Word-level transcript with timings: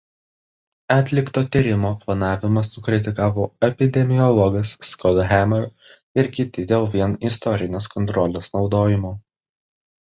Atlikto 0.93 1.43
tyrimo 1.55 1.91
planavimą 2.05 2.63
sukritikavo 2.69 3.45
epidemiologas 3.69 4.73
Scott 4.95 5.23
Hammer 5.35 5.71
ir 6.23 6.33
kiti 6.41 6.69
dėl 6.75 6.91
vien 6.99 7.17
istorinės 7.33 7.95
kontrolės 7.97 8.55
naudojimo. 8.59 9.19